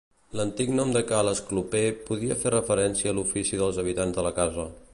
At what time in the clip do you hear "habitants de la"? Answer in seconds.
3.85-4.33